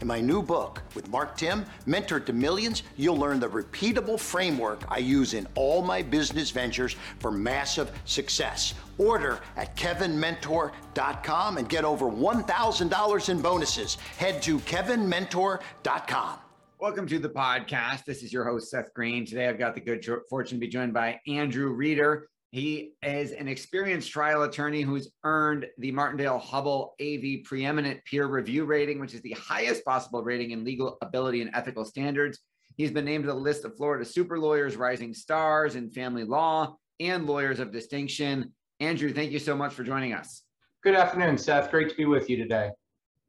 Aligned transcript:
In 0.00 0.06
my 0.06 0.20
new 0.20 0.42
book 0.42 0.80
with 0.94 1.08
Mark 1.10 1.36
Timm, 1.36 1.66
Mentor 1.84 2.20
to 2.20 2.32
Millions, 2.32 2.84
you'll 2.96 3.18
learn 3.18 3.38
the 3.38 3.48
repeatable 3.48 4.18
framework 4.18 4.82
I 4.88 4.96
use 4.96 5.34
in 5.34 5.46
all 5.54 5.82
my 5.82 6.00
business 6.00 6.50
ventures 6.50 6.96
for 7.18 7.30
massive 7.30 7.92
success. 8.06 8.72
Order 8.96 9.40
at 9.56 9.76
kevinmentor.com 9.76 11.58
and 11.58 11.68
get 11.68 11.84
over 11.84 12.06
$1,000 12.06 13.28
in 13.28 13.42
bonuses. 13.42 13.96
Head 14.16 14.40
to 14.42 14.58
kevinmentor.com. 14.60 16.38
Welcome 16.78 17.06
to 17.08 17.18
the 17.18 17.28
podcast. 17.28 18.06
This 18.06 18.22
is 18.22 18.32
your 18.32 18.46
host, 18.46 18.70
Seth 18.70 18.94
Greene. 18.94 19.26
Today 19.26 19.48
I've 19.48 19.58
got 19.58 19.74
the 19.74 19.82
good 19.82 20.02
fortune 20.30 20.56
to 20.56 20.60
be 20.60 20.68
joined 20.68 20.94
by 20.94 21.20
Andrew 21.28 21.76
Reder. 21.76 22.22
He 22.50 22.94
is 23.02 23.30
an 23.30 23.46
experienced 23.46 24.10
trial 24.10 24.42
attorney 24.42 24.82
who's 24.82 25.12
earned 25.22 25.66
the 25.78 25.92
Martindale 25.92 26.40
Hubbell 26.40 26.90
AV 27.00 27.44
preeminent 27.44 28.04
peer 28.04 28.26
review 28.26 28.64
rating, 28.64 28.98
which 28.98 29.14
is 29.14 29.20
the 29.20 29.36
highest 29.38 29.84
possible 29.84 30.24
rating 30.24 30.50
in 30.50 30.64
legal 30.64 30.98
ability 31.00 31.42
and 31.42 31.50
ethical 31.54 31.84
standards. 31.84 32.40
He's 32.76 32.90
been 32.90 33.04
named 33.04 33.24
to 33.24 33.28
the 33.28 33.34
list 33.34 33.64
of 33.64 33.76
Florida 33.76 34.04
super 34.04 34.40
lawyers, 34.40 34.76
rising 34.76 35.14
stars 35.14 35.76
in 35.76 35.90
family 35.90 36.24
law, 36.24 36.76
and 36.98 37.24
lawyers 37.24 37.60
of 37.60 37.70
distinction. 37.70 38.52
Andrew, 38.80 39.12
thank 39.12 39.30
you 39.30 39.38
so 39.38 39.54
much 39.54 39.72
for 39.72 39.84
joining 39.84 40.12
us. 40.12 40.42
Good 40.82 40.96
afternoon, 40.96 41.38
Seth. 41.38 41.70
Great 41.70 41.90
to 41.90 41.96
be 41.96 42.06
with 42.06 42.28
you 42.28 42.36
today. 42.36 42.70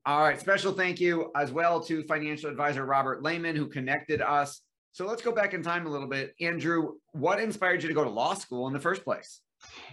All 0.08 0.22
right. 0.22 0.40
Special 0.40 0.74
thank 0.74 1.00
you 1.00 1.32
as 1.36 1.52
well 1.52 1.80
to 1.82 2.04
financial 2.06 2.50
advisor 2.50 2.86
Robert 2.86 3.22
Lehman, 3.22 3.56
who 3.56 3.68
connected 3.68 4.20
us 4.20 4.62
so 4.92 5.06
let's 5.06 5.22
go 5.22 5.32
back 5.32 5.54
in 5.54 5.64
time 5.64 5.88
a 5.88 5.90
little 5.90 6.08
bit. 6.08 6.36
Andrew, 6.42 6.94
what 7.14 7.40
inspired 7.40 7.82
you 7.82 7.88
to 7.88 7.96
go 7.96 8.04
to 8.04 8.10
law 8.10 8.34
school 8.34 8.68
in 8.68 8.74
the 8.74 8.80
first 8.80 9.04
place? 9.04 9.42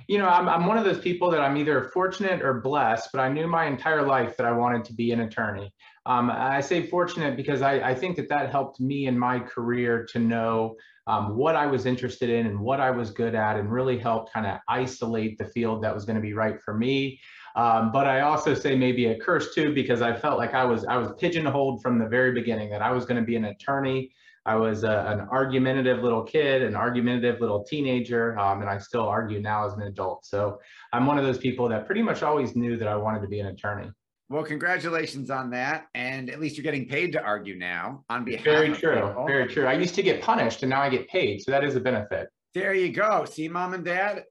You 0.07 0.19
know, 0.19 0.29
I'm, 0.29 0.49
I'm 0.49 0.67
one 0.67 0.79
of 0.79 0.85
those 0.85 0.99
people 0.99 1.31
that 1.31 1.41
I'm 1.41 1.57
either 1.57 1.91
fortunate 1.93 2.43
or 2.43 2.61
blessed, 2.61 3.11
but 3.13 3.21
I 3.21 3.29
knew 3.29 3.47
my 3.47 3.67
entire 3.67 4.03
life 4.03 4.37
that 4.39 4.47
I 4.47 4.53
wanted 4.53 4.85
to 4.87 4.95
be 4.95 5.13
an 5.13 5.21
attorney. 5.21 5.73
Um, 6.07 6.31
I 6.31 6.61
say 6.61 6.87
fortunate 6.87 7.37
because 7.37 7.61
I, 7.61 7.75
I, 7.91 7.95
think 7.95 8.17
that 8.17 8.31
that 8.31 8.51
helped 8.51 8.81
me 8.81 9.09
in 9.09 9.19
my 9.19 9.39
career 9.39 10.07
to 10.13 10.19
know 10.19 10.77
um, 11.07 11.37
what 11.37 11.55
I 11.55 11.67
was 11.67 11.85
interested 11.85 12.31
in 12.31 12.47
and 12.47 12.59
what 12.59 12.81
I 12.81 12.91
was 12.91 13.11
good 13.11 13.35
at, 13.35 13.57
and 13.57 13.71
really 13.71 13.99
helped 13.99 14.33
kind 14.33 14.47
of 14.47 14.59
isolate 14.69 15.37
the 15.37 15.45
field 15.45 15.83
that 15.83 15.95
was 15.95 16.07
going 16.07 16.17
to 16.17 16.23
be 16.23 16.33
right 16.33 16.59
for 16.62 16.73
me. 16.73 17.21
Um, 17.57 17.93
but 17.93 18.07
I 18.07 18.21
also 18.23 18.55
say 18.55 18.75
maybe 18.75 19.06
a 19.06 19.19
curse 19.19 19.55
too 19.55 19.75
because 19.75 20.01
I 20.01 20.15
felt 20.15 20.39
like 20.39 20.55
I 20.55 20.65
was 20.65 20.87
I 20.87 20.97
was 20.97 21.11
pigeonholed 21.19 21.83
from 21.83 21.99
the 21.99 22.06
very 22.06 22.33
beginning 22.33 22.71
that 22.71 22.81
I 22.81 22.91
was 22.91 23.05
going 23.05 23.21
to 23.21 23.27
be 23.27 23.37
an 23.37 23.47
attorney 23.47 24.11
I 24.47 24.56
was 24.56 24.84
a, 24.84 25.06
an 25.09 25.21
argumentative 25.31 26.03
little 26.03 26.22
kid, 26.22 26.62
an 26.62 26.75
argumentative 26.75 27.41
little 27.41 27.65
teenager, 27.65 28.38
um, 28.38 28.60
and 28.60 28.71
I 28.71 28.78
still 28.78 29.06
argue 29.06 29.41
now 29.41 29.66
as 29.66 29.75
an 29.75 29.82
adult. 29.82 30.25
So 30.25 30.59
I'm 30.93 31.06
one 31.06 31.19
of 31.19 31.25
those 31.25 31.38
people 31.38 31.69
that 31.69 31.87
pretty 31.87 32.03
much 32.03 32.22
always 32.22 32.56
knew 32.56 32.77
that 32.78 32.88
I 32.88 32.97
wanted 32.97 33.21
to 33.22 33.28
be 33.28 33.41
an 33.41 33.47
attorney. 33.47 33.91
Well, 34.31 34.44
congratulations 34.44 35.31
on 35.31 35.50
that. 35.50 35.87
And 35.94 36.28
at 36.28 36.38
least 36.38 36.56
you're 36.56 36.62
getting 36.62 36.87
paid 36.87 37.12
to 37.12 37.22
argue 37.22 37.56
now 37.56 38.04
on 38.10 38.25
behalf 38.25 38.44
Very 38.44 38.75
true. 38.75 39.06
People. 39.06 39.27
Very 39.27 39.48
true. 39.48 39.66
I 39.66 39.72
used 39.72 39.94
to 39.94 40.03
get 40.03 40.21
punished 40.21 40.62
and 40.62 40.71
now 40.71 40.82
I 40.82 40.91
get 40.91 41.09
paid. 41.09 41.41
So 41.41 41.50
that 41.50 41.65
is 41.65 41.77
a 41.77 41.81
benefit. 41.81 42.28
There 42.54 42.75
you 42.75 42.93
go. 42.93 43.25
See, 43.25 43.48
mom 43.48 43.72
and 43.72 43.84
dad, 43.84 44.25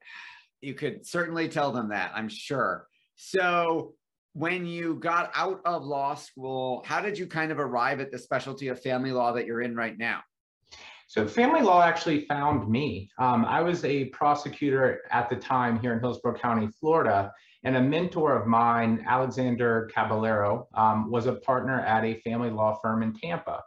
you 0.62 0.75
could 0.75 1.06
certainly 1.06 1.50
tell 1.50 1.72
them 1.72 1.90
that, 1.90 2.12
I'm 2.13 2.29
sure. 2.29 2.88
So 3.16 3.96
when 4.38 4.68
you 4.68 4.94
got 4.96 5.31
out 5.34 5.62
of 5.66 5.84
law 5.84 6.14
school, 6.14 6.84
how 6.86 7.02
did 7.02 7.18
you 7.18 7.25
kind 7.25 7.52
of 7.52 7.59
arrive 7.59 8.00
at 8.00 8.12
the 8.12 8.20
specialty 8.20 8.68
of 8.68 8.80
family 8.80 9.12
law 9.12 9.31
that 9.34 9.48
you're 9.48 9.62
in 9.62 9.75
right 9.75 9.98
now? 9.98 10.22
So, 11.08 11.28
family 11.28 11.62
law 11.62 11.81
actually 11.81 12.25
found 12.25 12.70
me. 12.70 13.09
Um, 13.18 13.46
I 13.46 13.62
was 13.62 13.84
a 13.84 14.06
prosecutor 14.06 15.02
at 15.09 15.28
the 15.28 15.38
time 15.38 15.80
here 15.80 15.94
in 15.94 16.00
Hillsborough 16.00 16.38
County, 16.38 16.68
Florida, 16.80 17.31
and 17.64 17.78
a 17.78 17.81
mentor 17.81 18.38
of 18.38 18.46
mine, 18.46 19.03
Alexander 19.08 19.90
Caballero, 19.92 20.68
um, 20.76 21.09
was 21.09 21.26
a 21.26 21.34
partner 21.34 21.80
at 21.80 22.06
a 22.06 22.20
family 22.20 22.52
law 22.52 22.78
firm 22.80 23.02
in 23.02 23.14
Tampa. 23.14 23.64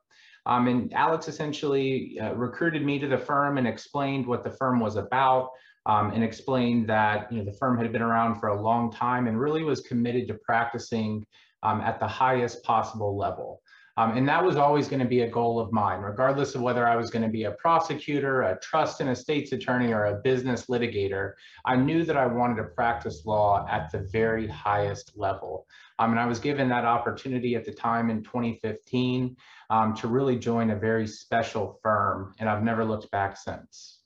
Um, 0.46 0.68
and 0.68 0.92
Alex 0.92 1.26
essentially 1.26 2.16
uh, 2.20 2.34
recruited 2.34 2.84
me 2.84 3.00
to 3.00 3.08
the 3.08 3.18
firm 3.18 3.58
and 3.58 3.66
explained 3.66 4.24
what 4.24 4.44
the 4.44 4.50
firm 4.50 4.78
was 4.78 4.94
about, 4.94 5.50
um, 5.90 6.12
and 6.12 6.22
explained 6.22 6.88
that 6.88 7.30
you 7.32 7.38
know 7.38 7.44
the 7.44 7.56
firm 7.58 7.76
had 7.76 7.90
been 7.90 8.00
around 8.00 8.38
for 8.38 8.50
a 8.50 8.62
long 8.62 8.92
time 8.92 9.26
and 9.26 9.40
really 9.40 9.64
was 9.64 9.80
committed 9.80 10.28
to 10.28 10.34
practicing 10.34 11.26
um, 11.64 11.80
at 11.80 11.98
the 11.98 12.06
highest 12.06 12.62
possible 12.62 13.16
level. 13.16 13.60
Um, 13.96 14.16
and 14.16 14.26
that 14.28 14.42
was 14.42 14.56
always 14.56 14.86
going 14.86 15.00
to 15.00 15.08
be 15.08 15.22
a 15.22 15.28
goal 15.28 15.58
of 15.58 15.72
mine, 15.72 16.00
regardless 16.00 16.54
of 16.54 16.62
whether 16.62 16.86
I 16.86 16.94
was 16.94 17.10
going 17.10 17.24
to 17.24 17.28
be 17.28 17.42
a 17.44 17.50
prosecutor, 17.50 18.42
a 18.42 18.58
trust 18.60 19.00
and 19.00 19.10
estates 19.10 19.50
attorney, 19.50 19.92
or 19.92 20.06
a 20.06 20.20
business 20.22 20.66
litigator. 20.66 21.32
I 21.66 21.74
knew 21.74 22.04
that 22.04 22.16
I 22.16 22.24
wanted 22.24 22.58
to 22.58 22.68
practice 22.68 23.26
law 23.26 23.66
at 23.68 23.90
the 23.90 24.06
very 24.12 24.46
highest 24.46 25.12
level. 25.16 25.66
Um, 25.98 26.12
and 26.12 26.20
I 26.20 26.26
was 26.26 26.38
given 26.38 26.68
that 26.68 26.84
opportunity 26.84 27.56
at 27.56 27.64
the 27.64 27.72
time 27.72 28.10
in 28.10 28.22
2015 28.22 29.36
um, 29.70 29.94
to 29.96 30.06
really 30.06 30.38
join 30.38 30.70
a 30.70 30.76
very 30.76 31.08
special 31.08 31.80
firm, 31.82 32.32
and 32.38 32.48
I've 32.48 32.62
never 32.62 32.84
looked 32.84 33.10
back 33.10 33.36
since. 33.36 33.99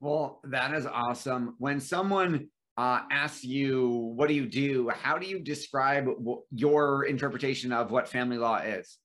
Well, 0.00 0.40
that 0.44 0.74
is 0.74 0.86
awesome. 0.86 1.54
When 1.58 1.78
someone 1.78 2.48
uh, 2.78 3.00
asks 3.10 3.44
you, 3.44 4.12
what 4.16 4.28
do 4.28 4.34
you 4.34 4.46
do? 4.46 4.88
How 4.88 5.18
do 5.18 5.26
you 5.26 5.38
describe 5.38 6.06
w- 6.06 6.40
your 6.50 7.04
interpretation 7.04 7.72
of 7.72 7.90
what 7.90 8.08
family 8.08 8.38
law 8.38 8.56
is? 8.56 8.96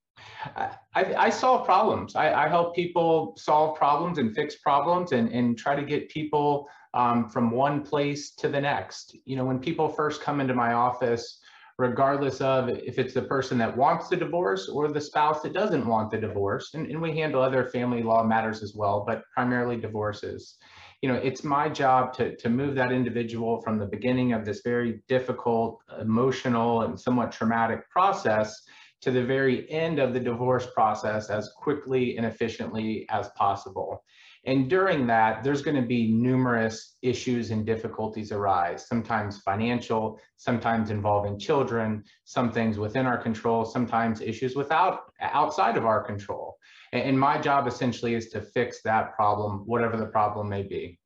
I, 0.56 0.74
I 0.96 1.30
solve 1.30 1.66
problems. 1.66 2.16
I, 2.16 2.46
I, 2.46 2.48
help 2.48 2.74
people 2.74 3.36
solve 3.38 3.78
problems 3.78 4.18
and 4.18 4.34
fix 4.34 4.56
problems 4.56 5.12
and, 5.12 5.30
and 5.30 5.58
try 5.58 5.76
to 5.76 5.84
get 5.84 6.08
people 6.10 6.70
um, 6.94 7.28
from 7.28 7.52
one 7.52 7.82
place 7.82 8.34
to 8.36 8.48
the 8.48 8.62
next. 8.62 9.18
You 9.26 9.36
know, 9.36 9.44
when 9.44 9.60
people 9.60 9.90
first 9.90 10.22
come 10.22 10.40
into 10.40 10.54
my 10.54 10.72
office, 10.72 11.42
regardless 11.78 12.40
of 12.40 12.70
if 12.70 12.98
it's 12.98 13.14
the 13.14 13.24
person 13.24 13.58
that 13.58 13.76
wants 13.76 14.08
the 14.08 14.16
divorce 14.16 14.70
or 14.70 14.88
the 14.88 15.02
spouse 15.02 15.42
that 15.42 15.52
doesn't 15.52 15.86
want 15.86 16.12
the 16.12 16.18
divorce, 16.18 16.74
and, 16.74 16.90
and 16.90 17.02
we 17.02 17.18
handle 17.18 17.42
other 17.42 17.66
family 17.66 18.02
law 18.02 18.24
matters 18.24 18.64
as 18.64 18.74
well, 18.74 19.04
but 19.06 19.24
primarily 19.34 19.76
divorces 19.76 20.58
you 21.02 21.10
know, 21.10 21.16
it's 21.16 21.44
my 21.44 21.70
job 21.70 22.14
to, 22.14 22.36
to 22.38 22.50
move 22.50 22.76
that 22.76 22.92
individual 22.92 23.62
from 23.62 23.78
the 23.78 23.86
beginning 23.86 24.34
of 24.34 24.46
this 24.46 24.62
very 24.64 25.02
difficult, 25.08 25.82
emotional, 26.02 26.82
and 26.82 27.00
somewhat 27.00 27.32
traumatic 27.32 27.90
process 27.90 28.64
to 29.02 29.12
the 29.12 29.24
very 29.24 29.70
end 29.70 30.00
of 30.00 30.14
the 30.14 30.20
divorce 30.20 30.68
process 30.74 31.30
as 31.30 31.52
quickly 31.56 32.18
and 32.18 32.26
efficiently 32.26 33.06
as 33.10 33.30
possible. 33.36 34.04
And 34.46 34.70
during 34.70 35.08
that, 35.08 35.44
there's 35.44 35.64
going 35.64 35.76
to 35.76 35.88
be 35.88 36.12
numerous 36.12 36.97
issues 37.02 37.50
and 37.50 37.66
difficulties 37.66 38.32
arise, 38.32 38.88
sometimes 38.88 39.40
financial, 39.40 40.20
sometimes 40.38 40.92
involving 40.92 41.40
children, 41.40 42.03
some 42.26 42.52
things 42.52 42.78
within 42.78 43.08
our 43.08 43.18
control, 43.18 43.66
sometimes 43.66 44.22
issues 44.22 44.56
without 44.56 45.12
outside 45.20 45.78
of 45.78 45.86
our 45.86 46.03
control. 46.03 46.58
And 46.94 47.20
my 47.20 47.42
job 47.42 47.68
essentially 47.68 48.14
is 48.14 48.30
to 48.30 48.42
fix 48.42 48.82
that 48.84 49.16
problem, 49.16 49.64
whatever 49.66 49.97
the 49.97 50.06
problem 50.06 50.48
may 50.48 50.64
be. 50.64 51.00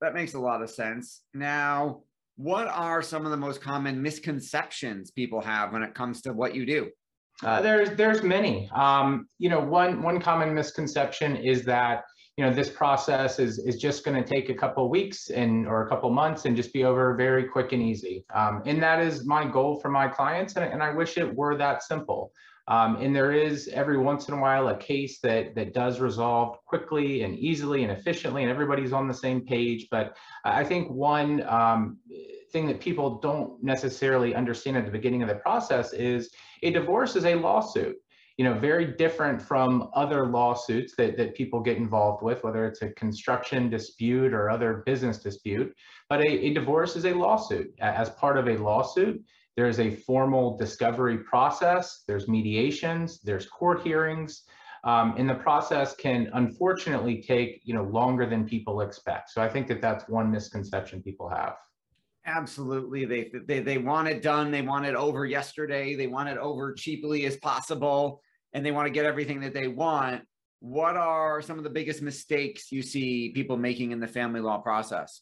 That 0.00 0.14
makes 0.14 0.34
a 0.34 0.40
lot 0.40 0.62
of 0.62 0.70
sense. 0.70 1.22
Now, 1.34 2.02
what 2.36 2.68
are 2.68 3.02
some 3.02 3.24
of 3.24 3.30
the 3.30 3.36
most 3.36 3.60
common 3.60 4.00
misconceptions 4.00 5.10
people 5.10 5.40
have 5.40 5.72
when 5.72 5.82
it 5.82 5.94
comes 5.94 6.22
to 6.22 6.32
what 6.32 6.54
you 6.54 6.66
do? 6.66 6.90
Uh, 7.42 7.60
there's 7.60 7.90
there's 7.96 8.22
many. 8.22 8.70
Um, 8.74 9.26
you 9.38 9.48
know, 9.48 9.60
one 9.60 10.02
one 10.02 10.20
common 10.20 10.54
misconception 10.54 11.36
is 11.36 11.64
that 11.64 12.04
you 12.36 12.44
know 12.44 12.52
this 12.52 12.68
process 12.68 13.38
is 13.38 13.58
is 13.58 13.76
just 13.76 14.04
going 14.04 14.20
to 14.20 14.28
take 14.28 14.48
a 14.48 14.54
couple 14.54 14.88
weeks 14.88 15.30
and 15.30 15.68
or 15.68 15.86
a 15.86 15.88
couple 15.88 16.10
months 16.10 16.46
and 16.46 16.56
just 16.56 16.72
be 16.72 16.84
over 16.84 17.14
very 17.14 17.44
quick 17.44 17.72
and 17.72 17.82
easy. 17.82 18.24
Um, 18.34 18.62
and 18.66 18.82
that 18.82 19.00
is 19.00 19.24
my 19.24 19.46
goal 19.46 19.78
for 19.80 19.88
my 19.88 20.08
clients, 20.08 20.56
and, 20.56 20.64
and 20.64 20.82
I 20.82 20.92
wish 20.92 21.16
it 21.16 21.34
were 21.34 21.56
that 21.56 21.82
simple. 21.82 22.32
Um, 22.66 22.96
and 22.96 23.14
there 23.14 23.30
is 23.30 23.68
every 23.68 23.98
once 23.98 24.28
in 24.28 24.34
a 24.34 24.40
while 24.40 24.68
a 24.68 24.76
case 24.76 25.20
that 25.20 25.54
that 25.54 25.74
does 25.74 26.00
resolve 26.00 26.58
quickly 26.64 27.22
and 27.22 27.38
easily 27.38 27.84
and 27.84 27.92
efficiently, 27.92 28.42
and 28.42 28.50
everybody's 28.50 28.92
on 28.92 29.06
the 29.06 29.14
same 29.14 29.42
page. 29.42 29.86
But 29.90 30.16
I 30.44 30.64
think 30.64 30.90
one 30.90 31.46
um, 31.46 31.98
thing 32.50 32.66
that 32.66 32.80
people 32.80 33.18
don't 33.18 33.62
necessarily 33.62 34.34
understand 34.34 34.76
at 34.76 34.86
the 34.86 34.90
beginning 34.90 35.22
of 35.22 35.28
the 35.28 35.36
process 35.36 35.92
is 35.92 36.30
a 36.62 36.70
divorce 36.70 37.14
is 37.14 37.26
a 37.26 37.34
lawsuit. 37.34 37.96
You 38.36 38.44
know, 38.44 38.54
very 38.54 38.84
different 38.84 39.40
from 39.40 39.90
other 39.94 40.26
lawsuits 40.26 40.94
that, 40.96 41.16
that 41.16 41.36
people 41.36 41.60
get 41.60 41.76
involved 41.76 42.22
with, 42.22 42.42
whether 42.42 42.66
it's 42.66 42.82
a 42.82 42.90
construction 42.90 43.70
dispute 43.70 44.34
or 44.34 44.50
other 44.50 44.82
business 44.84 45.18
dispute. 45.18 45.72
But 46.08 46.20
a, 46.20 46.28
a 46.28 46.54
divorce 46.54 46.96
is 46.96 47.04
a 47.04 47.14
lawsuit. 47.14 47.72
As 47.80 48.10
part 48.10 48.36
of 48.36 48.48
a 48.48 48.56
lawsuit, 48.56 49.22
there's 49.56 49.78
a 49.78 49.90
formal 49.90 50.56
discovery 50.56 51.18
process, 51.18 52.02
there's 52.08 52.26
mediations, 52.26 53.20
there's 53.20 53.46
court 53.46 53.82
hearings, 53.82 54.42
um, 54.84 55.14
and 55.16 55.28
the 55.28 55.34
process 55.34 55.94
can 55.94 56.28
unfortunately 56.34 57.22
take 57.22 57.62
you 57.64 57.74
know 57.74 57.84
longer 57.84 58.26
than 58.26 58.46
people 58.46 58.80
expect. 58.82 59.30
So 59.30 59.42
I 59.42 59.48
think 59.48 59.66
that 59.68 59.80
that's 59.80 60.08
one 60.08 60.30
misconception 60.30 61.02
people 61.02 61.28
have. 61.28 61.54
Absolutely, 62.26 63.04
they 63.04 63.30
they 63.46 63.60
they 63.60 63.78
want 63.78 64.08
it 64.08 64.22
done. 64.22 64.50
They 64.50 64.62
want 64.62 64.86
it 64.86 64.94
over 64.94 65.24
yesterday. 65.24 65.94
They 65.94 66.06
want 66.06 66.28
it 66.28 66.38
over 66.38 66.74
cheaply 66.74 67.24
as 67.24 67.36
possible, 67.36 68.20
and 68.54 68.64
they 68.64 68.70
want 68.70 68.86
to 68.86 68.90
get 68.92 69.04
everything 69.04 69.40
that 69.40 69.52
they 69.52 69.68
want. 69.68 70.22
What 70.60 70.96
are 70.96 71.42
some 71.42 71.58
of 71.58 71.64
the 71.64 71.70
biggest 71.70 72.00
mistakes 72.00 72.72
you 72.72 72.80
see 72.82 73.32
people 73.34 73.56
making 73.56 73.90
in 73.90 74.00
the 74.00 74.08
family 74.08 74.40
law 74.40 74.58
process? 74.58 75.20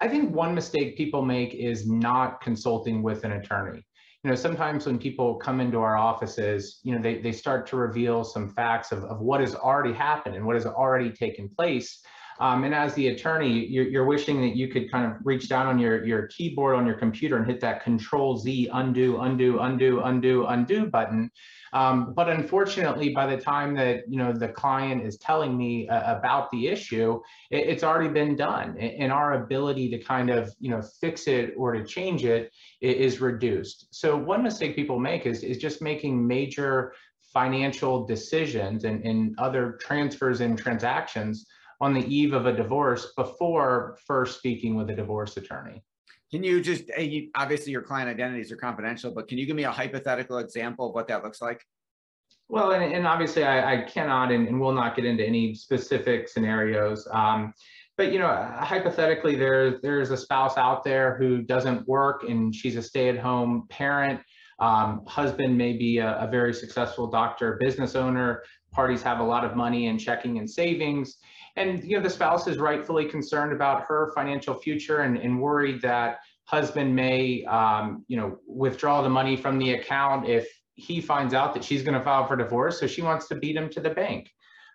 I 0.00 0.08
think 0.08 0.34
one 0.34 0.54
mistake 0.54 0.96
people 0.96 1.24
make 1.24 1.54
is 1.54 1.88
not 1.88 2.40
consulting 2.40 3.02
with 3.02 3.24
an 3.24 3.32
attorney. 3.32 3.86
You 4.24 4.30
know, 4.30 4.36
sometimes 4.36 4.84
when 4.84 4.98
people 4.98 5.36
come 5.36 5.60
into 5.60 5.78
our 5.78 5.96
offices, 5.96 6.80
you 6.82 6.94
know, 6.94 7.00
they, 7.00 7.20
they 7.20 7.30
start 7.30 7.68
to 7.68 7.76
reveal 7.76 8.24
some 8.24 8.48
facts 8.48 8.90
of, 8.90 9.04
of 9.04 9.20
what 9.20 9.40
has 9.40 9.54
already 9.54 9.94
happened 9.94 10.34
and 10.34 10.44
what 10.44 10.56
has 10.56 10.66
already 10.66 11.10
taken 11.10 11.48
place. 11.48 12.02
Um, 12.40 12.64
and 12.64 12.74
as 12.74 12.94
the 12.94 13.08
attorney, 13.08 13.66
you're, 13.66 13.88
you're, 13.88 14.04
wishing 14.04 14.40
that 14.42 14.56
you 14.56 14.68
could 14.68 14.90
kind 14.90 15.10
of 15.10 15.18
reach 15.24 15.48
down 15.48 15.66
on 15.66 15.78
your, 15.78 16.04
your 16.04 16.28
keyboard 16.28 16.76
on 16.76 16.86
your 16.86 16.94
computer 16.94 17.36
and 17.36 17.46
hit 17.46 17.60
that 17.60 17.82
control 17.82 18.36
Z 18.38 18.70
undo, 18.72 19.20
undo, 19.20 19.58
undo, 19.58 20.00
undo, 20.00 20.46
undo 20.46 20.86
button. 20.86 21.30
Um, 21.72 22.14
but 22.14 22.28
unfortunately, 22.28 23.10
by 23.10 23.26
the 23.26 23.40
time 23.40 23.74
that 23.74 24.04
you 24.08 24.16
know 24.16 24.32
the 24.32 24.48
client 24.48 25.04
is 25.04 25.18
telling 25.18 25.56
me 25.56 25.88
uh, 25.88 26.16
about 26.16 26.50
the 26.50 26.68
issue, 26.68 27.20
it, 27.50 27.66
it's 27.66 27.82
already 27.82 28.08
been 28.08 28.36
done, 28.36 28.78
and 28.78 29.12
our 29.12 29.42
ability 29.44 29.90
to 29.90 29.98
kind 29.98 30.30
of 30.30 30.50
you 30.60 30.70
know 30.70 30.80
fix 31.00 31.26
it 31.26 31.54
or 31.56 31.74
to 31.74 31.84
change 31.84 32.24
it 32.24 32.50
is 32.80 33.20
reduced. 33.20 33.88
So 33.90 34.16
one 34.16 34.42
mistake 34.42 34.76
people 34.76 34.98
make 34.98 35.26
is 35.26 35.42
is 35.42 35.58
just 35.58 35.82
making 35.82 36.26
major 36.26 36.94
financial 37.32 38.06
decisions 38.06 38.84
and, 38.84 39.04
and 39.04 39.38
other 39.38 39.78
transfers 39.82 40.40
and 40.40 40.58
transactions 40.58 41.46
on 41.80 41.94
the 41.94 42.04
eve 42.14 42.32
of 42.32 42.46
a 42.46 42.52
divorce 42.52 43.12
before 43.16 43.98
first 44.06 44.38
speaking 44.38 44.74
with 44.74 44.90
a 44.90 44.94
divorce 44.94 45.36
attorney. 45.36 45.82
Can 46.30 46.44
you 46.44 46.60
just, 46.60 46.90
obviously 47.34 47.72
your 47.72 47.82
client 47.82 48.10
identities 48.10 48.52
are 48.52 48.56
confidential, 48.56 49.10
but 49.10 49.28
can 49.28 49.38
you 49.38 49.46
give 49.46 49.56
me 49.56 49.64
a 49.64 49.70
hypothetical 49.70 50.38
example 50.38 50.88
of 50.88 50.94
what 50.94 51.08
that 51.08 51.24
looks 51.24 51.40
like? 51.40 51.64
Well, 52.48 52.72
and, 52.72 52.92
and 52.92 53.06
obviously 53.06 53.44
I, 53.44 53.74
I 53.74 53.82
cannot 53.82 54.32
and, 54.32 54.48
and, 54.48 54.60
will 54.60 54.72
not 54.72 54.96
get 54.96 55.04
into 55.04 55.24
any 55.24 55.54
specific 55.54 56.28
scenarios. 56.28 57.06
Um, 57.10 57.52
but 57.96 58.12
you 58.12 58.18
know, 58.18 58.28
hypothetically, 58.60 59.36
there 59.36 59.80
there's 59.80 60.10
a 60.10 60.16
spouse 60.16 60.56
out 60.56 60.84
there 60.84 61.16
who 61.16 61.42
doesn't 61.42 61.86
work 61.86 62.22
and 62.22 62.54
she's 62.54 62.76
a 62.76 62.82
stay-at-home 62.82 63.66
parent. 63.68 64.20
Um, 64.60 65.04
husband 65.06 65.56
may 65.56 65.74
be 65.74 65.98
a, 65.98 66.16
a, 66.18 66.26
very 66.26 66.52
successful 66.52 67.06
doctor, 67.06 67.58
business 67.60 67.94
owner. 67.94 68.42
Parties 68.72 69.02
have 69.02 69.20
a 69.20 69.22
lot 69.22 69.44
of 69.44 69.54
money 69.54 69.86
in 69.86 69.98
checking 69.98 70.38
and 70.38 70.50
savings, 70.50 71.18
and 71.58 71.84
you 71.84 71.96
know 71.96 72.02
the 72.02 72.10
spouse 72.10 72.46
is 72.46 72.58
rightfully 72.58 73.04
concerned 73.04 73.52
about 73.52 73.82
her 73.82 74.12
financial 74.14 74.54
future 74.54 75.00
and, 75.00 75.16
and 75.18 75.40
worried 75.40 75.82
that 75.82 76.18
husband 76.44 76.94
may 76.94 77.44
um, 77.44 78.04
you 78.08 78.16
know 78.16 78.38
withdraw 78.46 79.02
the 79.02 79.08
money 79.08 79.36
from 79.36 79.58
the 79.58 79.72
account 79.72 80.28
if 80.28 80.48
he 80.74 81.00
finds 81.00 81.34
out 81.34 81.52
that 81.54 81.64
she's 81.64 81.82
going 81.82 81.98
to 81.98 82.04
file 82.04 82.26
for 82.26 82.36
divorce 82.36 82.78
so 82.80 82.86
she 82.86 83.02
wants 83.02 83.26
to 83.28 83.34
beat 83.34 83.56
him 83.56 83.68
to 83.68 83.80
the 83.80 83.90
bank. 83.90 84.30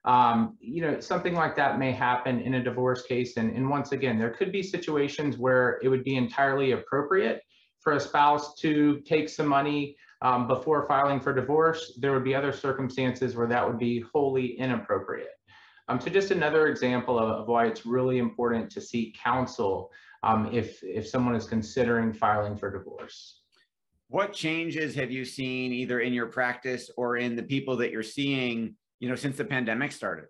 Um, 0.05 0.57
you 0.59 0.81
know 0.81 0.99
something 0.99 1.33
like 1.33 1.55
that 1.55 1.79
may 1.79 1.91
happen 1.93 2.41
in 2.41 2.55
a 2.55 2.63
divorce 2.63 3.03
case 3.03 3.37
and, 3.37 3.55
and 3.55 3.69
once 3.69 3.93
again 3.93 4.19
there 4.19 4.31
could 4.31 4.51
be 4.51 4.61
situations 4.61 5.37
where 5.37 5.79
it 5.81 5.87
would 5.87 6.03
be 6.03 6.17
entirely 6.17 6.73
appropriate 6.73 7.41
for 7.79 7.93
a 7.93 7.99
spouse 7.99 8.55
to 8.55 8.99
take 9.05 9.29
some 9.29 9.47
money 9.47 9.95
um, 10.21 10.47
before 10.47 10.87
filing 10.87 11.19
for 11.19 11.33
divorce. 11.33 11.97
There 11.99 12.13
would 12.13 12.23
be 12.23 12.33
other 12.33 12.53
circumstances 12.53 13.35
where 13.35 13.47
that 13.47 13.65
would 13.65 13.77
be 13.77 14.03
wholly 14.13 14.57
inappropriate 14.57 15.31
um, 15.87 15.99
so 15.99 16.09
just 16.09 16.31
another 16.31 16.67
example 16.67 17.19
of, 17.19 17.29
of, 17.29 17.47
why 17.47 17.65
it's 17.65 17.85
really 17.85 18.17
important 18.17 18.69
to 18.71 18.81
seek 18.81 19.17
counsel 19.17 19.91
um, 20.23 20.49
if, 20.53 20.81
if 20.83 21.07
someone 21.07 21.35
is 21.35 21.45
considering 21.45 22.13
filing 22.13 22.55
for 22.55 22.71
divorce. 22.71 23.41
What 24.07 24.31
changes 24.31 24.95
have 24.95 25.11
you 25.11 25.25
seen 25.25 25.73
either 25.73 25.99
in 25.99 26.13
your 26.13 26.27
practice 26.27 26.89
or 26.97 27.17
in 27.17 27.35
the 27.35 27.43
people 27.43 27.75
that 27.77 27.91
you're 27.91 28.03
seeing, 28.03 28.75
you 28.99 29.09
know, 29.09 29.15
since 29.15 29.37
the 29.37 29.45
pandemic 29.45 29.91
started? 29.91 30.25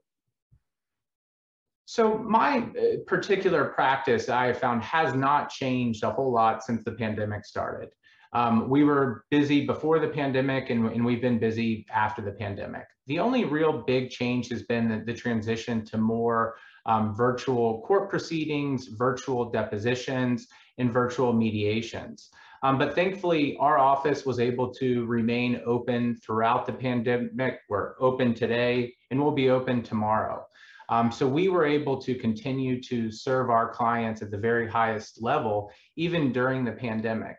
So 1.86 2.18
my 2.18 2.60
uh, 2.60 3.04
particular 3.06 3.66
practice 3.66 4.30
I 4.30 4.48
have 4.48 4.58
found 4.58 4.82
has 4.84 5.14
not 5.14 5.50
changed 5.50 6.04
a 6.04 6.12
whole 6.12 6.32
lot 6.32 6.64
since 6.64 6.84
the 6.84 6.94
pandemic 6.94 7.46
started. 7.46 7.90
Um, 8.34 8.68
we 8.68 8.84
were 8.84 9.26
busy 9.30 9.66
before 9.66 10.00
the 10.00 10.08
pandemic 10.08 10.72
and, 10.72 10.86
and, 10.88 11.06
we've 11.06 11.22
been 11.22 11.38
busy 11.38 11.86
after 11.94 12.20
the 12.22 12.32
pandemic. 12.32 12.86
The 13.06 13.20
only 13.20 13.46
real 13.46 13.84
big 13.86 14.10
change 14.10 14.50
has 14.50 14.64
been 14.64 14.90
the, 14.90 15.04
the 15.06 15.14
transition 15.14 15.86
to 15.86 16.00
more 16.00 16.56
um, 16.88 17.16
virtual 17.16 17.82
court 17.82 18.10
proceedings, 18.10 18.88
virtual 18.88 19.52
depositions, 19.52 20.48
and 20.80 20.92
virtual 20.92 21.32
mediations. 21.32 22.30
Um, 22.64 22.78
but 22.78 22.96
thankfully, 22.96 23.56
our 23.60 23.78
office 23.78 24.26
was 24.26 24.40
able 24.40 24.74
to 24.76 25.06
remain 25.06 25.62
open 25.66 26.16
throughout 26.16 26.66
the 26.66 26.74
pandemic. 26.74 27.60
We're 27.70 27.94
open 28.00 28.34
today 28.34 28.94
and 29.12 29.22
we'll 29.22 29.32
be 29.32 29.50
open 29.50 29.84
tomorrow. 29.84 30.46
Um, 30.90 31.12
so 31.12 31.28
we 31.28 31.50
were 31.50 31.66
able 31.66 32.02
to 32.02 32.16
continue 32.16 32.82
to 32.84 33.12
serve 33.12 33.50
our 33.50 33.70
clients 33.70 34.22
at 34.22 34.32
the 34.32 34.38
very 34.38 34.68
highest 34.68 35.22
level, 35.22 35.72
even 35.98 36.32
during 36.32 36.66
the 36.66 36.72
pandemic. 36.72 37.38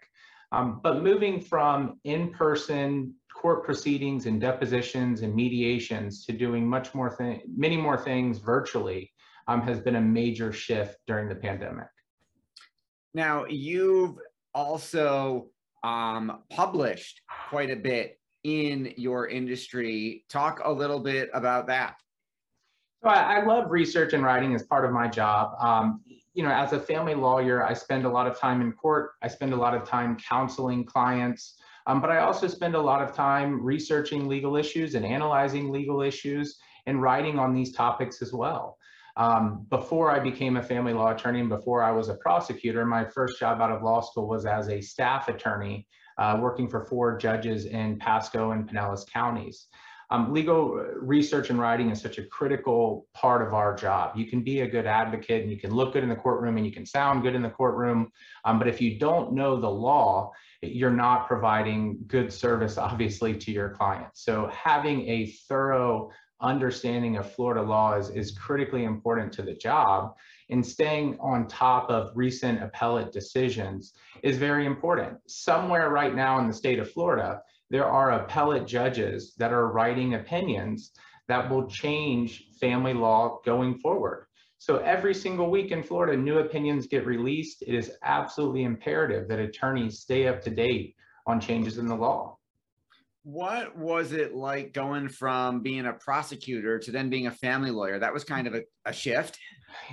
Um, 0.55 0.81
but 0.85 1.03
moving 1.03 1.41
from 1.41 1.99
in-person 2.05 3.13
court 3.35 3.65
proceedings 3.65 4.27
and 4.27 4.41
depositions 4.41 5.23
and 5.23 5.35
mediations 5.35 6.25
to 6.27 6.33
doing 6.33 6.65
much 6.65 6.95
more 6.95 7.11
thing, 7.11 7.41
many 7.57 7.77
more 7.77 7.99
things 7.99 8.39
virtually 8.39 9.11
um, 9.49 9.63
has 9.63 9.81
been 9.81 9.97
a 9.97 10.01
major 10.01 10.53
shift 10.53 10.97
during 11.09 11.29
the 11.29 11.35
pandemic. 11.35 11.89
Now 13.15 13.47
you've 13.47 14.17
also 14.55 15.49
um, 15.83 16.43
published 16.51 17.21
quite 17.51 17.71
a 17.71 17.77
bit 17.77 18.21
in 18.45 18.95
your 18.97 19.27
industry. 19.27 20.25
Talk 20.31 20.61
a 20.65 20.71
little 20.71 21.01
bit 21.01 21.31
about 21.35 21.67
that. 21.67 21.97
So 23.03 23.09
I, 23.09 23.41
I 23.41 23.45
love 23.45 23.73
research 23.73 24.13
and 24.13 24.23
writing 24.23 24.55
as 24.55 24.63
part 24.63 24.85
of 24.85 24.93
my 24.93 25.09
job. 25.09 25.57
Um, 25.61 26.01
you 26.35 26.43
know, 26.43 26.51
as 26.51 26.73
a 26.73 26.81
family 26.81 27.15
lawyer, 27.15 27.65
I 27.65 27.73
spend 27.73 28.05
a 28.05 28.09
lot 28.09 28.27
of 28.27 28.39
time 28.39 28.61
in 28.61 28.73
court. 28.73 29.13
I 29.23 29.29
spend 29.29 29.53
a 29.53 29.57
lot 29.57 29.75
of 29.75 29.89
time 29.89 30.17
counseling 30.17 30.85
clients, 30.85 31.55
um, 31.87 32.01
but 32.01 32.11
I 32.11 32.19
also 32.19 32.49
spend 32.49 32.75
a 32.75 32.81
lot 32.81 33.03
of 33.03 33.15
time 33.15 33.63
researching 33.63 34.27
legal 34.29 34.57
issues 34.57 34.97
and 34.97 35.07
analyzing 35.07 35.71
legal 35.71 36.03
issues 36.03 36.59
and 36.87 37.01
writing 37.01 37.39
on 37.39 37.55
these 37.55 37.73
topics 37.73 38.21
as 38.21 38.33
well. 38.33 38.79
Um, 39.17 39.65
before 39.71 40.11
I 40.11 40.19
became 40.19 40.57
a 40.57 40.63
family 40.63 40.93
law 40.93 41.13
attorney 41.13 41.39
and 41.39 41.49
before 41.49 41.85
I 41.85 41.93
was 41.93 42.09
a 42.09 42.15
prosecutor, 42.15 42.85
my 42.85 43.05
first 43.05 43.39
job 43.39 43.61
out 43.61 43.71
of 43.71 43.83
law 43.83 44.01
school 44.01 44.27
was 44.27 44.45
as 44.45 44.69
a 44.69 44.81
staff 44.81 45.29
attorney 45.29 45.87
uh, 46.19 46.39
working 46.41 46.69
for 46.69 46.85
four 46.85 47.17
judges 47.17 47.67
in 47.67 47.97
Pasco 47.99 48.51
and 48.51 48.69
Pinellas 48.69 49.07
counties. 49.09 49.69
Um, 50.11 50.33
legal 50.33 50.75
research 51.01 51.51
and 51.51 51.59
writing 51.59 51.91
is 51.91 52.01
such 52.01 52.19
a 52.19 52.25
critical 52.25 53.07
part 53.15 53.47
of 53.47 53.55
our 53.55 53.75
job. 53.75 54.17
You 54.17 54.27
can 54.27 54.43
be 54.43 54.61
a 54.61 54.69
good 54.69 54.87
advocate 54.87 55.43
and 55.43 55.51
you 55.51 55.59
can 55.59 55.75
look 55.75 55.93
good 55.93 56.03
in 56.03 56.09
the 56.09 56.17
courtroom 56.17 56.57
and 56.57 56.67
you 56.67 56.73
can 56.73 56.87
sound 56.87 57.23
good 57.23 57.35
in 57.35 57.43
the 57.43 57.51
courtroom. 57.51 58.11
Um, 58.45 58.59
but 58.59 58.69
if 58.69 58.81
you 58.81 58.99
don't 58.99 59.33
know 59.33 59.61
the 59.61 59.71
law, 59.71 60.33
you're 60.63 60.91
not 60.91 61.27
providing 61.27 61.99
good 62.07 62.33
service, 62.33 62.79
obviously, 62.79 63.35
to 63.35 63.51
your 63.51 63.71
clients. 63.71 64.25
So 64.25 64.51
having 64.53 65.09
a 65.09 65.27
thorough 65.49 66.11
understanding 66.41 67.17
of 67.17 67.33
Florida 67.33 67.63
law 67.63 67.97
is, 67.97 68.11
is 68.11 68.33
critically 68.33 68.85
important 68.85 69.33
to 69.33 69.43
the 69.43 69.55
job. 69.55 70.15
And 70.51 70.65
staying 70.65 71.17
on 71.21 71.49
top 71.49 71.89
of 71.89 72.11
recent 72.15 72.63
appellate 72.63 73.13
decisions 73.13 73.95
is 74.23 74.37
very 74.37 74.67
important. 74.67 75.19
Somewhere 75.27 75.89
right 75.91 76.15
now 76.15 76.39
in 76.39 76.47
the 76.47 76.53
state 76.53 76.79
of 76.79 76.91
Florida, 76.91 77.41
there 77.75 77.91
are 77.91 78.13
appellate 78.13 78.69
judges 78.69 79.35
that 79.37 79.53
are 79.53 79.73
writing 79.73 80.15
opinions 80.15 80.93
that 81.27 81.51
will 81.51 81.67
change 81.67 82.45
family 82.61 82.95
law 82.95 83.41
going 83.45 83.77
forward. 83.81 84.29
So 84.59 84.77
every 84.77 85.13
single 85.13 85.51
week 85.51 85.73
in 85.73 85.83
Florida, 85.83 86.17
new 86.17 86.39
opinions 86.39 86.87
get 86.87 87.05
released. 87.05 87.63
It 87.63 87.75
is 87.75 87.91
absolutely 88.05 88.63
imperative 88.63 89.27
that 89.27 89.41
attorneys 89.41 89.99
stay 89.99 90.29
up 90.29 90.41
to 90.43 90.51
date 90.51 90.95
on 91.27 91.41
changes 91.41 91.79
in 91.79 91.89
the 91.89 91.97
law. 91.97 92.39
What 93.25 93.77
was 93.77 94.13
it 94.13 94.37
like 94.37 94.73
going 94.73 95.09
from 95.09 95.61
being 95.61 95.87
a 95.87 95.95
prosecutor 95.95 96.79
to 96.79 96.93
then 96.93 97.11
being 97.11 97.27
a 97.27 97.33
family 97.33 97.73
lawyer? 97.73 97.99
That 97.99 98.15
was 98.15 98.23
kind 98.23 98.47
of 98.47 98.55
a, 98.55 98.63
a 98.85 98.93
shift. 98.93 99.37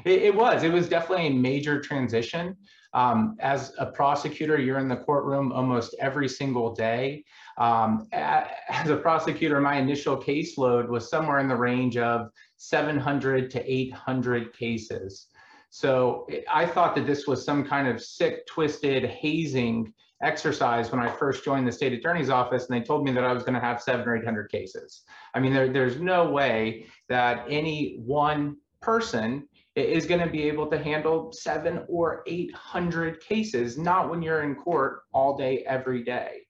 It, 0.06 0.22
it, 0.22 0.36
was. 0.36 0.62
It 0.62 0.72
was 0.72 0.88
definitely 0.88 1.28
a 1.28 1.32
major 1.32 1.82
transition. 1.82 2.56
Um, 2.94 3.38
as 3.40 3.74
a 3.80 3.86
prosecutor, 3.86 4.60
you're 4.60 4.80
in 4.80 4.90
the 4.90 4.98
courtroom 4.98 5.52
almost 5.54 5.96
every 6.00 6.28
single 6.28 6.76
day. 6.76 7.24
Um, 7.62 8.08
as 8.12 8.90
a 8.90 8.98
prosecutor, 8.98 9.62
my 9.62 9.78
initial 9.78 10.18
caseload 10.18 10.90
was 10.90 11.08
somewhere 11.08 11.38
in 11.38 11.48
the 11.48 11.56
range 11.56 11.96
of 11.96 12.32
700 12.58 13.52
to 13.52 13.72
800 13.72 14.52
cases. 14.58 15.28
So 15.70 16.28
I 16.52 16.66
thought 16.66 16.96
that 16.96 17.06
this 17.06 17.28
was 17.28 17.46
some 17.46 17.64
kind 17.64 17.88
of 17.88 18.02
sick, 18.02 18.48
twisted, 18.48 19.06
hazing 19.06 19.94
exercise 20.24 20.92
when 20.92 21.02
I 21.02 21.12
first 21.12 21.46
joined 21.46 21.68
the 21.68 21.72
state 21.72 21.94
attorney's 21.94 22.32
office, 22.32 22.68
and 22.68 22.76
they 22.76 22.84
told 22.84 23.06
me 23.06 23.12
that 23.12 23.24
I 23.24 23.32
was 23.32 23.44
going 23.44 23.54
to 23.54 23.60
have 23.60 23.80
seven 23.80 24.08
or 24.08 24.18
800 24.18 24.52
cases. 24.52 25.04
I 25.36 25.40
mean, 25.40 25.54
there, 25.54 25.72
there's 25.72 26.00
no 26.00 26.32
way 26.32 26.88
that 27.10 27.46
any 27.48 28.02
one 28.04 28.58
person 28.82 29.48
is 29.76 30.08
going 30.08 30.20
to 30.20 30.30
be 30.30 30.44
able 30.48 30.66
to 30.66 30.80
handle 30.82 31.32
seven 31.32 31.84
or 31.88 32.24
800 32.26 33.22
cases, 33.22 33.78
not 33.78 34.10
when 34.10 34.24
you're 34.24 34.42
in 34.42 34.56
court 34.56 35.04
all 35.14 35.38
day, 35.38 35.64
every 35.68 36.04
day. 36.04 36.42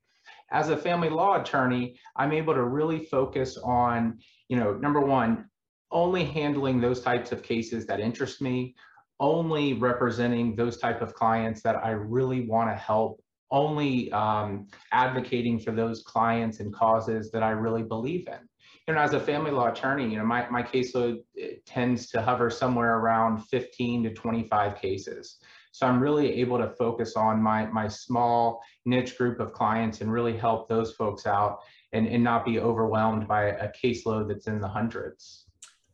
As 0.52 0.70
a 0.70 0.78
family 0.78 1.10
law 1.10 1.40
attorney, 1.42 1.98
I'm 2.16 2.34
able 2.34 2.54
to 2.54 2.64
really 2.64 3.06
focus 3.06 3.58
on, 3.58 4.20
you 4.50 4.58
know, 4.58 4.74
number 4.74 5.00
one, 5.00 5.50
only 5.92 6.26
handling 6.26 6.80
those 6.80 7.02
types 7.02 7.32
of 7.32 7.44
cases 7.44 7.86
that 7.86 8.00
interest 8.00 8.42
me, 8.42 8.76
only 9.20 9.74
representing 9.74 10.56
those 10.56 10.78
type 10.78 11.02
of 11.02 11.14
clients 11.14 11.62
that 11.62 11.76
I 11.76 11.92
really 11.92 12.48
want 12.48 12.70
to 12.70 12.76
help, 12.76 13.22
only 13.52 14.12
um, 14.12 14.68
advocating 14.92 15.60
for 15.60 15.72
those 15.72 16.02
clients 16.02 16.60
and 16.60 16.74
causes 16.74 17.32
that 17.32 17.44
I 17.44 17.52
really 17.52 17.84
believe 17.84 18.28
in. 18.28 18.40
You 18.88 18.96
know, 18.96 19.02
as 19.02 19.14
a 19.14 19.20
family 19.20 19.52
law 19.52 19.72
attorney, 19.72 20.10
you 20.12 20.18
know, 20.18 20.26
my, 20.26 20.50
my 20.50 20.64
caseload 20.64 21.20
eh, 21.40 21.56
tends 21.66 22.08
to 22.10 22.22
hover 22.22 22.50
somewhere 22.50 22.98
around 22.98 23.40
15 23.46 24.04
to 24.04 24.14
25 24.14 24.82
cases. 24.82 25.38
So 25.72 25.88
I'm 25.88 26.02
really 26.02 26.40
able 26.40 26.58
to 26.58 26.70
focus 26.70 27.16
on 27.16 27.42
my, 27.42 27.66
my 27.68 27.88
small 27.88 28.62
niche 28.86 29.18
group 29.18 29.40
of 29.40 29.54
clients 29.54 30.02
and 30.02 30.12
really 30.12 30.36
help 30.36 30.68
those 30.68 30.94
folks 30.94 31.26
out 31.26 31.60
and, 31.94 32.08
and 32.08 32.24
not 32.24 32.46
be 32.46 32.60
overwhelmed 32.60 33.28
by 33.28 33.46
a 33.46 33.72
caseload 33.72 34.28
that's 34.28 34.48
in 34.48 34.60
the 34.60 34.68
hundreds. 34.68 35.46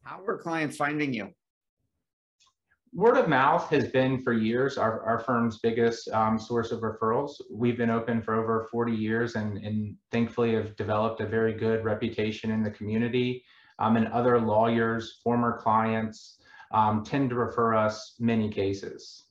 How 0.03 0.23
are 0.25 0.37
clients 0.37 0.77
finding 0.77 1.13
you? 1.13 1.33
Word 2.93 3.17
of 3.17 3.27
mouth 3.27 3.69
has 3.69 3.89
been 3.89 4.23
for 4.23 4.33
years 4.33 4.77
our, 4.77 5.03
our 5.03 5.19
firm's 5.19 5.59
biggest 5.59 6.09
um, 6.09 6.39
source 6.39 6.71
of 6.71 6.79
referrals. 6.79 7.33
We've 7.51 7.77
been 7.77 7.89
open 7.89 8.21
for 8.21 8.35
over 8.35 8.67
40 8.71 8.93
years 8.93 9.35
and, 9.35 9.57
and 9.57 9.95
thankfully 10.11 10.55
have 10.55 10.75
developed 10.77 11.21
a 11.21 11.27
very 11.27 11.53
good 11.53 11.83
reputation 11.83 12.49
in 12.49 12.63
the 12.63 12.71
community. 12.71 13.43
Um, 13.79 13.97
and 13.97 14.07
other 14.07 14.39
lawyers, 14.39 15.19
former 15.23 15.59
clients, 15.59 16.39
um, 16.71 17.03
tend 17.03 17.29
to 17.29 17.35
refer 17.35 17.75
us 17.75 18.15
many 18.19 18.49
cases. 18.49 19.26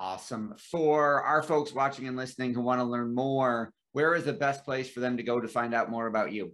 Awesome. 0.00 0.54
For 0.70 1.22
our 1.22 1.42
folks 1.42 1.72
watching 1.72 2.08
and 2.08 2.16
listening 2.16 2.54
who 2.54 2.62
want 2.62 2.80
to 2.80 2.84
learn 2.84 3.14
more, 3.14 3.72
where 3.92 4.14
is 4.14 4.24
the 4.24 4.32
best 4.32 4.64
place 4.64 4.90
for 4.90 5.00
them 5.00 5.16
to 5.16 5.22
go 5.22 5.40
to 5.40 5.48
find 5.48 5.74
out 5.74 5.90
more 5.90 6.06
about 6.06 6.32
you? 6.32 6.52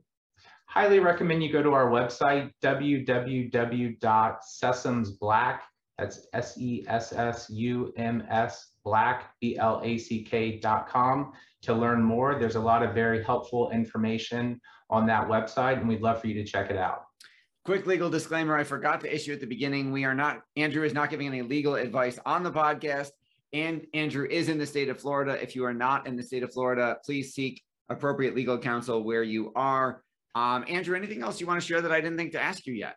Highly 0.67 1.01
recommend 1.01 1.43
you 1.43 1.53
go 1.53 1.63
to 1.63 1.73
our 1.73 1.91
website, 1.91 2.51
www.sessumsblack.com 2.63 5.61
that's 6.01 6.27
S 6.33 6.57
E 6.57 6.85
S 6.89 7.13
S 7.13 7.51
U 7.51 7.93
M 7.99 8.25
S 8.31 8.73
black, 8.85 9.35
B 9.41 9.59
L 9.59 9.83
A 9.85 9.99
C 9.99 10.25
K 10.25 10.59
dot 10.59 10.89
com 10.89 11.33
to 11.63 11.75
learn 11.75 12.03
more. 12.03 12.39
There's 12.39 12.57
a 12.57 12.61
lot 12.61 12.83
of 12.83 12.95
very 12.95 13.23
helpful 13.23 13.71
information 13.71 14.59
on 14.89 15.07
that 15.07 15.29
website, 15.29 15.79
and 15.79 15.87
we'd 15.87 16.01
love 16.01 16.23
for 16.23 16.27
you 16.27 16.35
to 16.43 16.45
check 16.45 16.71
it 16.71 16.79
out. 16.79 17.03
Quick 17.67 17.87
legal 17.87 18.09
disclaimer 18.09 18.57
I 18.57 18.65
forgot 18.65 19.03
to 19.03 19.15
issue 19.15 19.35
at 19.35 19.41
the 19.41 19.47
beginning. 19.47 19.93
We 19.93 20.05
are 20.05 20.15
not, 20.15 20.41
Andrew 20.57 20.85
is 20.85 20.95
not 20.95 21.11
giving 21.11 21.27
any 21.27 21.43
legal 21.43 21.75
advice 21.75 22.19
on 22.25 22.43
the 22.43 22.51
podcast. 22.51 23.11
And 23.53 23.87
Andrew 23.95 24.27
is 24.31 24.49
in 24.49 24.59
the 24.59 24.67
state 24.67 24.89
of 24.89 25.01
Florida. 25.01 25.41
If 25.43 25.57
you 25.57 25.65
are 25.65 25.75
not 25.75 26.07
in 26.07 26.17
the 26.17 26.23
state 26.23 26.43
of 26.43 26.53
Florida, 26.53 26.99
please 27.05 27.35
seek 27.35 27.63
appropriate 27.89 28.35
legal 28.35 28.59
counsel 28.59 29.03
where 29.03 29.25
you 29.25 29.53
are. 29.57 30.03
Um, 30.35 30.65
Andrew, 30.69 30.97
anything 30.97 31.23
else 31.23 31.41
you 31.41 31.47
want 31.47 31.61
to 31.61 31.67
share 31.67 31.81
that 31.81 31.91
I 31.91 32.01
didn't 32.01 32.17
think 32.17 32.33
to 32.33 32.41
ask 32.41 32.67
you 32.67 32.75
yet? 32.75 32.97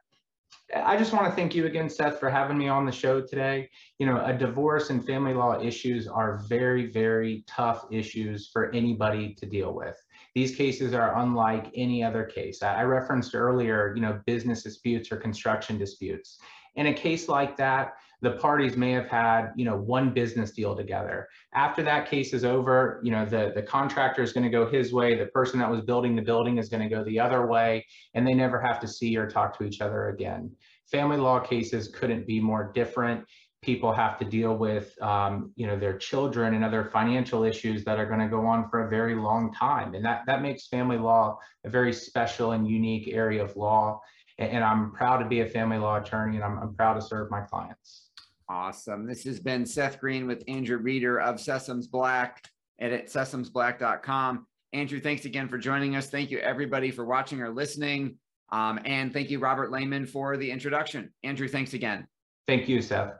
I 0.75 0.97
just 0.97 1.13
want 1.13 1.25
to 1.25 1.35
thank 1.35 1.55
you 1.55 1.65
again, 1.65 1.89
Seth, 1.89 2.19
for 2.19 2.29
having 2.29 2.57
me 2.57 2.67
on 2.67 2.85
the 2.85 2.91
show 2.91 3.21
today. 3.21 3.69
You 3.97 4.05
know, 4.05 4.23
a 4.23 4.33
divorce 4.33 4.91
and 4.91 5.05
family 5.05 5.33
law 5.33 5.59
issues 5.59 6.07
are 6.07 6.43
very, 6.47 6.91
very 6.91 7.43
tough 7.47 7.85
issues 7.91 8.49
for 8.53 8.71
anybody 8.71 9.33
to 9.35 9.45
deal 9.47 9.73
with. 9.73 9.95
These 10.35 10.55
cases 10.55 10.93
are 10.93 11.19
unlike 11.19 11.71
any 11.75 12.03
other 12.03 12.23
case. 12.23 12.63
I 12.63 12.83
referenced 12.83 13.35
earlier, 13.35 13.93
you 13.95 14.01
know, 14.01 14.19
business 14.25 14.63
disputes 14.63 15.11
or 15.11 15.17
construction 15.17 15.77
disputes. 15.77 16.39
In 16.75 16.87
a 16.87 16.93
case 16.93 17.27
like 17.27 17.55
that, 17.57 17.93
the 18.23 18.31
parties 18.31 18.77
may 18.77 18.91
have 18.93 19.07
had, 19.07 19.51
you 19.57 19.65
know, 19.65 19.75
one 19.75 20.13
business 20.13 20.51
deal 20.51 20.77
together. 20.77 21.27
After 21.53 21.83
that 21.83 22.09
case 22.09 22.33
is 22.33 22.45
over, 22.45 23.01
you 23.03 23.11
know, 23.11 23.25
the, 23.25 23.51
the 23.53 23.61
contractor 23.61 24.23
is 24.23 24.31
going 24.31 24.45
to 24.45 24.49
go 24.49 24.65
his 24.65 24.93
way, 24.93 25.15
the 25.15 25.25
person 25.25 25.59
that 25.59 25.69
was 25.69 25.81
building 25.81 26.15
the 26.15 26.21
building 26.21 26.57
is 26.57 26.69
going 26.69 26.81
to 26.81 26.87
go 26.87 27.03
the 27.03 27.19
other 27.19 27.45
way, 27.45 27.85
and 28.13 28.25
they 28.25 28.33
never 28.33 28.61
have 28.61 28.79
to 28.79 28.87
see 28.87 29.17
or 29.17 29.29
talk 29.29 29.57
to 29.57 29.65
each 29.65 29.81
other 29.81 30.07
again. 30.07 30.49
Family 30.89 31.17
law 31.17 31.37
cases 31.37 31.89
couldn't 31.89 32.25
be 32.25 32.39
more 32.39 32.71
different. 32.73 33.25
People 33.61 33.91
have 33.91 34.17
to 34.19 34.25
deal 34.25 34.55
with, 34.55 34.93
um, 35.01 35.51
you 35.57 35.67
know, 35.67 35.77
their 35.77 35.97
children 35.97 36.53
and 36.53 36.63
other 36.63 36.85
financial 36.85 37.43
issues 37.43 37.83
that 37.83 37.99
are 37.99 38.05
going 38.05 38.21
to 38.21 38.29
go 38.29 38.45
on 38.45 38.69
for 38.69 38.87
a 38.87 38.89
very 38.89 39.15
long 39.15 39.53
time, 39.53 39.95
and 39.95 40.05
that 40.05 40.21
that 40.27 40.41
makes 40.41 40.67
family 40.67 40.97
law 40.97 41.37
a 41.65 41.69
very 41.69 41.91
special 41.91 42.53
and 42.53 42.69
unique 42.69 43.09
area 43.09 43.43
of 43.43 43.53
law 43.57 43.99
and 44.39 44.63
I'm 44.63 44.91
proud 44.91 45.17
to 45.17 45.25
be 45.25 45.41
a 45.41 45.45
family 45.45 45.77
law 45.77 45.97
attorney 46.01 46.37
and 46.37 46.43
I'm, 46.43 46.57
I'm 46.57 46.73
proud 46.73 46.95
to 46.95 47.01
serve 47.01 47.29
my 47.29 47.41
clients. 47.41 48.02
Awesome. 48.49 49.07
This 49.07 49.23
has 49.23 49.39
been 49.39 49.65
Seth 49.65 49.99
Greene 49.99 50.27
with 50.27 50.43
Andrew 50.47 50.81
Reder 50.81 51.21
of 51.21 51.35
Sessums 51.35 51.89
Black 51.89 52.43
at 52.79 52.91
sessumsblack.com. 53.07 54.45
Andrew, 54.73 54.99
thanks 54.99 55.25
again 55.25 55.47
for 55.47 55.57
joining 55.57 55.95
us. 55.95 56.09
Thank 56.09 56.31
you, 56.31 56.39
everybody, 56.39 56.91
for 56.91 57.05
watching 57.05 57.41
or 57.41 57.49
listening. 57.49 58.17
Um, 58.51 58.79
and 58.85 59.13
thank 59.13 59.29
you, 59.29 59.39
Robert 59.39 59.71
Lehman, 59.71 60.05
for 60.05 60.35
the 60.37 60.49
introduction. 60.49 61.13
Andrew, 61.23 61.47
thanks 61.47 61.73
again. 61.73 62.07
Thank 62.47 62.67
you, 62.67 62.81
Seth. 62.81 63.13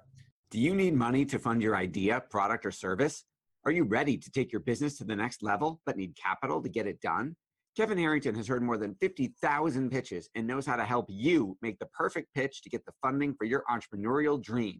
Do 0.52 0.60
you 0.60 0.76
need 0.76 0.94
money 0.94 1.26
to 1.26 1.40
fund 1.40 1.62
your 1.62 1.76
idea, 1.76 2.22
product, 2.30 2.66
or 2.66 2.72
service? 2.72 3.24
Are 3.66 3.72
you 3.72 3.86
ready 3.86 4.18
to 4.18 4.32
take 4.32 4.52
your 4.52 4.62
business 4.62 4.98
to 4.98 5.06
the 5.06 5.16
next 5.16 5.42
level 5.42 5.80
but 5.86 5.96
need 5.96 6.16
capital 6.16 6.62
to 6.62 6.70
get 6.70 6.86
it 6.86 7.00
done? 7.02 7.36
Kevin 7.76 7.98
Harrington 7.98 8.36
has 8.36 8.48
heard 8.48 8.62
more 8.62 8.78
than 8.78 8.96
50,000 9.02 9.90
pitches 9.90 10.30
and 10.36 10.46
knows 10.46 10.66
how 10.66 10.76
to 10.76 10.86
help 10.86 11.08
you 11.10 11.58
make 11.62 11.80
the 11.80 11.88
perfect 11.88 12.32
pitch 12.36 12.62
to 12.62 12.70
get 12.70 12.86
the 12.86 12.92
funding 13.02 13.34
for 13.34 13.46
your 13.46 13.64
entrepreneurial 13.70 14.42
dream. 14.42 14.80